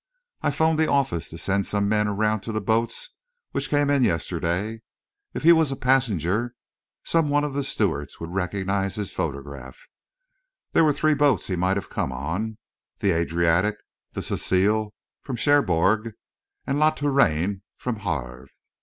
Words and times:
"I 0.41 0.49
'phoned 0.49 0.79
the 0.79 0.89
office 0.89 1.29
to 1.29 1.37
send 1.37 1.67
some 1.67 1.87
men 1.87 2.07
around 2.07 2.41
to 2.41 2.51
the 2.51 2.59
boats 2.59 3.11
which 3.51 3.69
came 3.69 3.91
in 3.91 4.01
yesterday. 4.01 4.81
If 5.35 5.43
he 5.43 5.51
was 5.51 5.71
a 5.71 5.75
passenger, 5.75 6.55
some 7.03 7.29
one 7.29 7.43
of 7.43 7.53
the 7.53 7.63
stewards 7.63 8.19
will 8.19 8.29
recognise 8.29 8.95
his 8.95 9.13
photograph. 9.13 9.77
There 10.71 10.83
were 10.83 10.91
three 10.91 11.13
boats 11.13 11.45
he 11.45 11.55
might 11.55 11.77
have 11.77 11.91
come 11.91 12.11
on 12.11 12.57
the 12.97 13.11
Adriatic 13.11 13.75
and 14.15 14.25
Cecelie 14.25 14.89
from 15.21 15.35
Cherbourg, 15.35 16.15
and 16.65 16.79
La 16.79 16.89
Touraine 16.89 17.61
from 17.77 17.97
Havre. 17.97 18.47